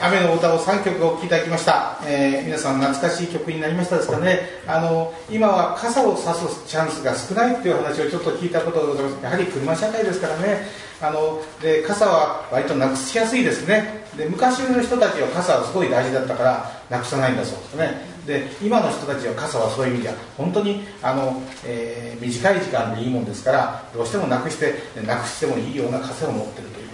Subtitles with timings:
[0.00, 4.40] 雨の歌を3曲お聴きいただきました、えー、皆さん懐かしい曲になりましたですかね。
[4.66, 9.24] あの今は傘を差すチャンスが少ないっていう話をちょっと聞いたことがございます。
[9.24, 10.66] やはり車社会ですからね。
[11.00, 14.04] あので傘は割となくしやすいですね。
[14.16, 18.00] で昔の人たちは傘はすごい大事だったからなくさないんだそうですね。
[18.26, 24.74] で今の人たちは傘はそういう意味では本当にあの、えー、短い時間でいいもんですからどうしてもなくして
[25.06, 26.87] なくしてもいいような傘を持ってるという。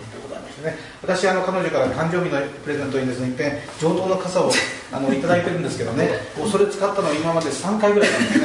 [0.64, 0.77] ね。
[1.03, 4.50] 私あの彼女から誕生日のプレゼントにですね一遍上等の傘を
[4.93, 6.09] あのいただいてるんですけどね。
[6.36, 8.39] もうそれ使ったのは今まで3回ぐらいなんです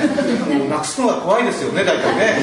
[0.48, 0.56] ね。
[0.58, 2.38] もうなくすのが怖いですよね大体ね、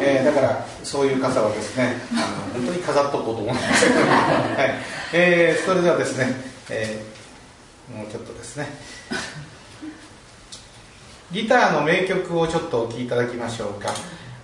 [0.00, 3.86] えー、だからそういう傘はですねあの本当に飾っとこうと思うんです。
[3.86, 4.74] けど、はい。
[5.12, 6.34] えー、それではですね、
[6.70, 8.68] えー、もうちょっとですね。
[11.32, 13.92] ギターの名曲をちょっとお聴きいただきましょうか。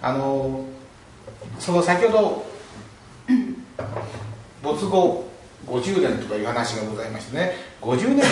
[0.01, 0.65] あの
[1.59, 2.52] その先ほど
[4.63, 5.33] 没後
[5.67, 7.53] 50年とかいう話がございましてね。
[7.81, 8.25] 50年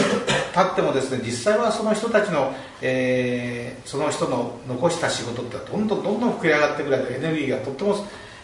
[0.54, 7.96] 経ってもですね実際はその人たちの、えー、その人の残した仕事ってどんどんどんどん膨れ上がってくるエネルギーがとっても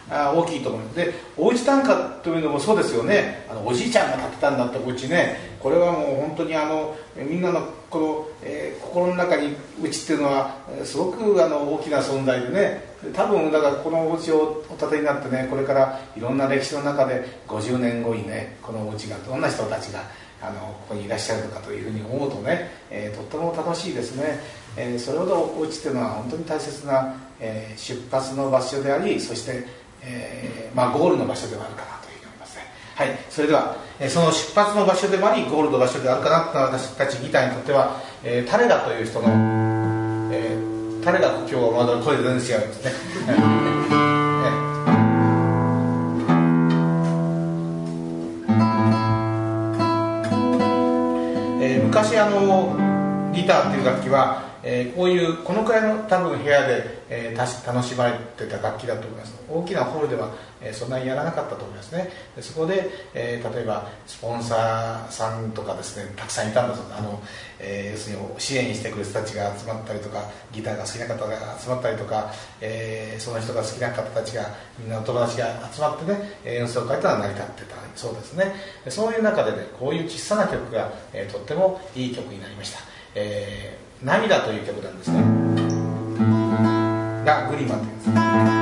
[0.09, 0.95] あ大きいと思います。
[0.95, 3.45] でおうち短歌というのもそうですよね。
[3.49, 5.57] あのおじいちゃんが建てたんだってお家ね。
[5.59, 12.87] これはもう本当にあのみんなのこの、えー、心の中にうちっていうのはすごくあの大きな存在でね。
[13.13, 20.01] 多分だからこのお家をお建てになってねこれからいろんな歴史の中で50年後にねこのお家がどんな人たちが
[20.41, 24.39] あのここにいらっしゃるのかというふうに思うとね、えー、とっても楽しいですね、
[24.75, 29.65] えー、それほどお家っていうのは本当に大切な、えー、出発の場所でありそして
[30.03, 32.63] えー、まあ、ゴールの場所ではあるかなというふうに思いますね。
[32.95, 33.17] はい。
[33.29, 39.27] それでは、えその出発の場所でもありゴールの場所であるかなと私たちギターにとっては、えー、タレガという人の、
[40.31, 42.91] えー、タレガ今日はまだ声で全然違うんですね、
[51.59, 52.75] えー、昔あの
[53.33, 59.33] ギターっていう楽器はえー、こういうこのくらいの多分部屋で、えー、楽しまれてた楽器だと思います。
[59.49, 62.09] 大きなホールでは、えー、そんなにやらなかったと思いますね。
[62.35, 67.17] でそこで、え、例えばスポンサーさんとかですねたくさんいたんですあの、
[67.61, 74.43] え、要するに支援してくる人たちが集まったりとかギターが好きな方が集まったりとか、え、その人が好きな方たちが
[74.77, 78.53] みんなお友達が集まってね演奏会とは成り立ってたそうですね。
[78.89, 82.79] そういう中でねこういう小さな曲が、え、とってもいい曲になりました、
[83.15, 85.21] えー涙という曲なんですね。
[87.25, 88.56] がグリマというんです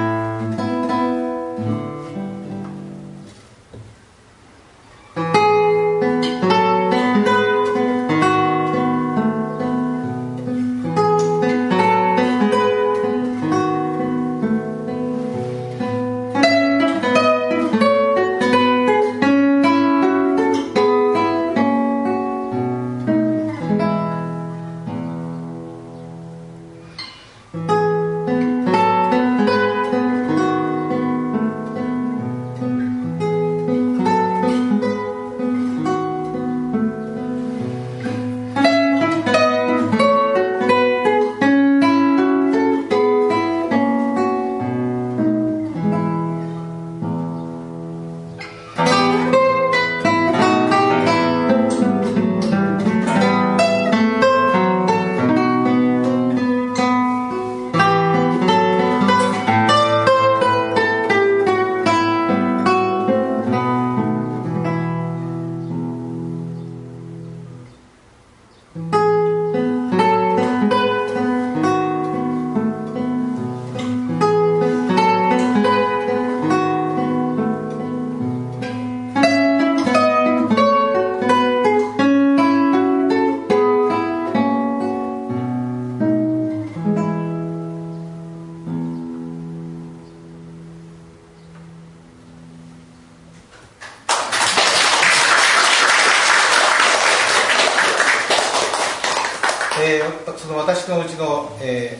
[100.55, 101.99] の私のうちの,、え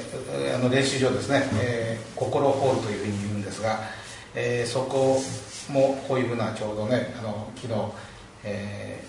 [0.52, 3.80] ー、あの練習場ですね、えー、心ホールというふうに言うんですが、
[4.34, 5.22] えー、そこ
[5.70, 7.74] もこういうふうなちょうどねあの昨日、
[8.46, 9.04] え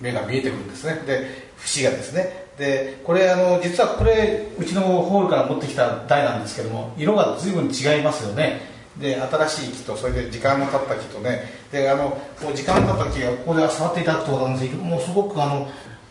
[0.00, 1.02] ー、目が見えてくるんですね。
[1.06, 2.46] で節がですね。
[2.58, 8.60] でこれあの実はこれうちのホールから持ってきた台なんですけども色が随分違いますよね。
[8.98, 11.44] で新しい木とそれで時間の経った木とね。
[11.70, 15.68] であのこう時間が経った木がここで触っていただくとことなんですけどもうすごくあの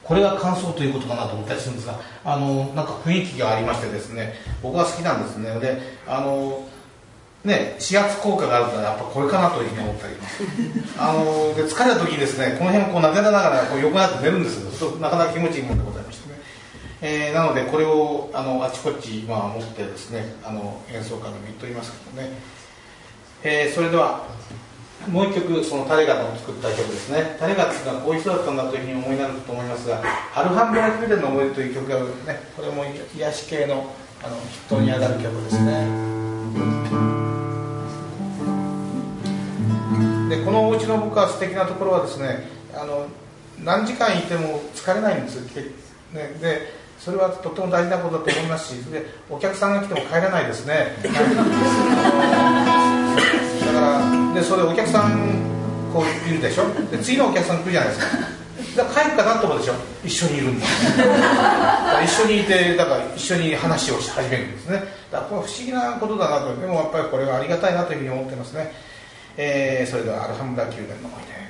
[0.07, 5.59] これが乾燥ということかなと思ったりするんですがあのなんか雰囲気がありましてですね僕は好きなんですね。
[5.59, 5.77] で
[6.07, 6.65] あの
[7.43, 10.13] ね、指圧効果があるのはやっぱこれかなというふうに思ったり
[10.97, 16.39] あので疲れた時にですねこの辺をこうなでながらこう横になって寝るんですけどなかなか気持ちいいものでございましてね、
[17.01, 22.33] えー、なのでこれをあのあちこち、まあ、持ってですねあの演奏家でも言っておりますけどね、
[23.43, 24.25] えー、それでは
[25.05, 27.37] もう一曲そのタレガの作った曲ですね。
[27.39, 30.01] タレガっていうのはこういう人だったんだというふうに思いになると思いますが
[30.35, 31.99] 「アルハンブラ・クビデンの思い出」という曲が
[32.33, 32.83] ねこれも
[33.15, 36.07] 癒し系のあのヒットに上がる曲ですね。
[40.29, 43.05] でこのお家の僕は素敵なところはですねあの
[43.63, 45.71] 何時間いても疲れないんです、ね、
[46.41, 50.97] でそれはとても大事なことだと思いますしでお客さんが来ても帰らないですね。
[53.79, 55.11] からでそれお客さん
[55.93, 56.65] こういるでしょ？
[56.91, 58.17] で次のお客さん来るじゃないですか。
[58.77, 59.73] だか帰るかなと思うでしょ？
[60.03, 60.65] 一緒にいるんだ。
[62.03, 64.83] 一緒にいてだから一緒に話をし始めるんですね。
[65.11, 66.55] だからこれ不思議なことだなと。
[66.55, 68.71] でもやっぱりこれはありがたいなというふうに思ってますね、
[69.37, 71.46] えー、それではアルハムダ宮殿の思い出。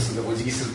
[0.00, 0.68] すんでお辞儀する